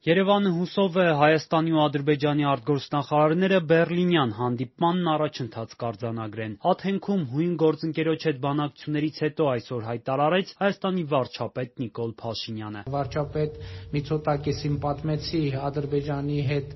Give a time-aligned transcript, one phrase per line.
[0.00, 8.38] Երևանը հուսով է Հայաստանի ու Ադրբեջանի արտգործնախարարները Բեռլինյան հանդիպմանն առաջընթաց կարձանագրեն: Աթենքում հույն գործընկերոջ հետ
[8.46, 13.60] բանակցություններից հետո այսօր հայտարարեց Հայաստանի վարչապետ Նիկոլ Փաշինյանը: «Վարչապետ
[14.00, 16.72] Միցոտակիսին պատմեցի Ադրբեջանի հետ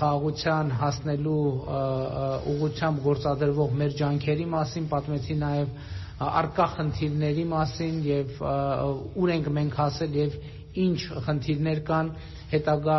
[0.00, 1.40] խաղաղության հասնելու
[2.56, 5.74] ուղղությամբ գործադրվող մեր ջանքերի մասին, պատմեցի նաև
[6.20, 8.40] առկա խնդիրների մասին եւ
[9.20, 10.34] ուր ենք մենք հասել եւ
[10.78, 12.10] ինչ խնդիրներ կան
[12.52, 12.98] հետագա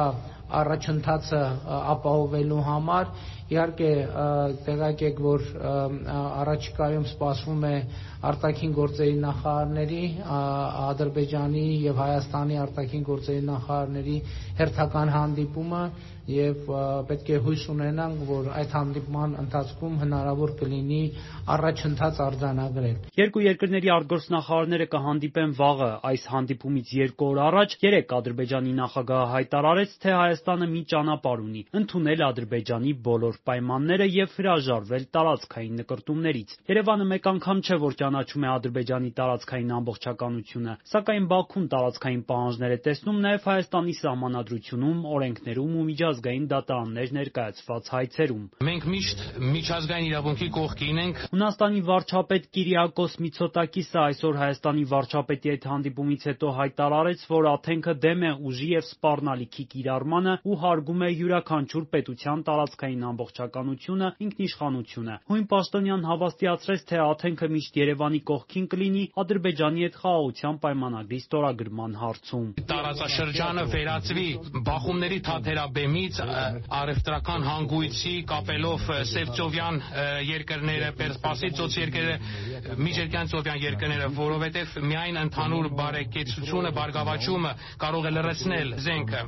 [0.59, 1.41] առաջընթացը
[1.95, 3.11] ապահովելու համար:
[3.51, 3.89] Իհարկե
[4.65, 5.47] տեղյակ եք, որ
[6.41, 7.75] առաջիկայում սպասվում է
[8.21, 10.03] ԱԳ նախարարների
[10.91, 14.17] Ադրբեջանի եւ Հայաստանի ԱԳ նախարարների
[14.61, 15.83] հերթական հանդիպումը
[16.31, 16.67] եւ
[17.09, 20.99] պետք է հույս ունենանք, որ այդ հանդիպման ընթացքում հնարավոր կլինի
[21.55, 29.27] առաջընթաց արձանագրել»: Երկու երկրների արտգործնախարարները կհանդիպեն վաղը: Այս հանդիպումից երկու օր առաջ երեկ Ադրբեջանի նախագահը
[29.35, 37.05] հայտարարեց, թե Հայաստանը մի ճանապարհ ունի՝ ընդունել Ադրբեջանի բոլոր պայմանները եւ հրաժարվել տարածքային նկրտումներից: Երևանը
[37.11, 43.19] մեկ անգամ չէ, որ ճանաչում է Ադրբեջանի տարածքային ամբողջականությունը, սակայն Բաքուն տարածքային պահանջներ է տեսնում
[43.21, 49.19] նաեւ Հայաստանի Սահմանադրությունում, օրենքներում ու միջազգային դատարաններ ներկայացված հայցերում: «Մենք միշտ
[49.61, 57.19] միջազգային իրավունքի կողքին ենք»: Հունաստանի վարչապետ Կիրիակոս Միցոտակիսը այսօր Հայաստանի վարչապետի հետ հանդիպումից հետո հայտարարեց,
[57.29, 64.07] որ Աթենքը դեմ է ուժի եւ սպառնալիքի կիրառմանը ու հարգում է յուրաքանչյուր պետության տարածքային ամբողջականությունը,
[64.25, 71.91] ինքնիշխանությունը: Հույն Պաշտոնյանն հավաստիացրեց, թե Աթենքը միշտ Երևանի կողքին կլինի Ադրբեջանի հետ խաղաղության պայմանագրի ստորագրման
[72.01, 74.27] հարցում: «Տարածաշրջանը վերածվի
[74.71, 76.21] բախումների թատերաբեմից
[76.81, 79.75] առեւտրական հանգույցի՝ կապելով Սևծովյան
[80.31, 82.17] երկրները, Պերսպասի ծոց երկրները,
[82.81, 87.51] Միջերկրածովյան երկրները, որովհետեւ միայն ընդհանուր բարեկեցությունը, բարգավաճումը
[87.81, 89.21] կարող է լռեցնել զենքը,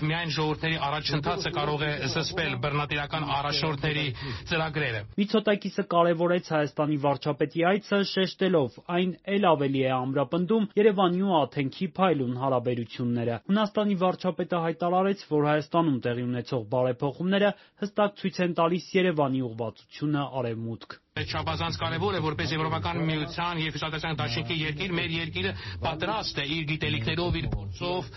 [0.00, 4.04] որովհետեւ միայն ժողովուրդների առաջընթացը կարող է զսպել բռնատիրական առաջնորդների
[4.50, 11.86] ծրագրերը»: Միցոտակիսը կարեւորեց Հայաստանի վարչապետի այցը՝ շեշտելով՝ այն էլ ավելի է ամրապնդում Երևանի ու Աթենքի
[12.00, 17.50] փայլուն հարաբերությունները: Հունաստանի վարչապետը հայտարարեց, որ Հայաստանում տեղի ունեցող բարեփոխումները
[17.84, 24.18] հստակ ցույց են տալիս Երևանի ուղղվածությունը Արեւմուտք: «Չափազանց կարեւոր է, որպես Եվրոպական միության եւ Հյուսիսատլանտյան
[24.20, 25.52] դաշինքի երկիր մեր երկիրը
[25.84, 28.08] պատրաստ է իր գիտելիքներով, իր փորձով,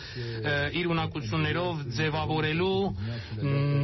[0.79, 2.77] իր ունակություններով ձեւավորելու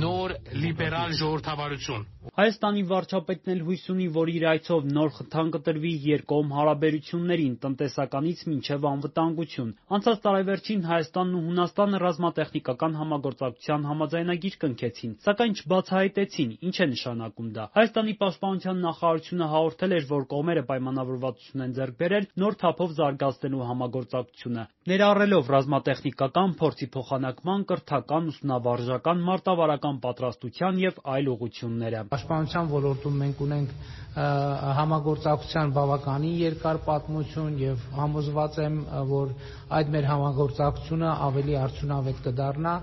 [0.04, 2.08] նոր լիբերալ ժողովրդավարություն»:
[2.40, 8.88] Հայաստանի վարչապետն էլ հույս ունի, որ իր այցով նոր խթան կտրվի երկկողմ հարաբերություններին՝ տնտեսականից մինչեւ
[8.90, 17.50] անվտանգություն: Անցած տարեվերջին Հայաստանն ու Հունաստանը ռազմատեխնիկական համագործակցության համաձայնագիր կնքեցին, սակայն չբացահայտեցին՝ ինչ է նշանակում
[17.60, 23.68] դա: Հայաստանի պաշտպանության նախարարությունը հաղորդել էր, որ կողմերը պայմանավորվածություն են ձեռք բերել նոր թափով զարգացնելու
[23.70, 33.44] համագործակցությունը՝ ներառելով ռազմատեխնիկական փորձի փոխանակման, կրթական, ուսումնավարժական, մարտավարական պատրաստության եւ այլ ուղղությունները: «Պաշտպանության ոլորտում մենք
[33.50, 33.74] ունենք
[34.20, 39.34] համագործակցության բավականին երկար պատմություն եւ համոզված եմ, որ
[39.80, 42.74] այդ մեր համագործակցությունը ավելի արդյունավետ կդառնա: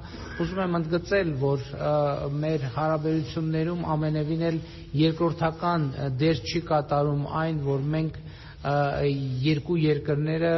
[0.45, 1.67] Ուզում եմ ընդգծել, որ
[2.47, 4.61] մեր հարաբերություններում ամենեւին էլ
[5.03, 5.91] երկրորդական
[6.23, 8.21] դեր չի կատարում այն, որ մենք
[9.47, 10.55] երկու երկրները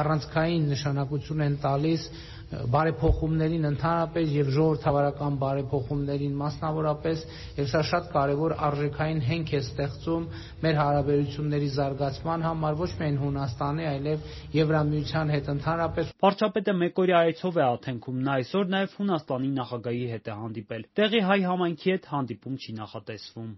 [0.00, 2.08] առանցքային նշանակություն են տալիս
[2.48, 7.24] բարեփոխումներին ընդհանրապես եւ ժողովրդավարական բարեփոխումներին մասնավորապես
[7.58, 10.24] եւ սա շատ կարեւոր արժեքային հենք է ստեղծում
[10.64, 17.64] մեր հարաբերությունների զարգացման համար ոչ միայն Հունաստանի, այլեւ Եվրամիության հետ ընդհանրապես»: Վարչապետը մեկօրյա այցով է
[17.68, 22.78] Աթենքում: Նա այսօր նաեւ Հունաստանի նախագահի հետ է հանդիպել: Տեղի հայ համայնքի հետ հանդիպում չի
[22.80, 23.52] նախատեսվում: